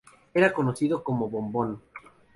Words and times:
Era 0.33 0.51
conocido 0.51 1.03
como 1.03 1.29
"Boom-Boom". 1.29 1.79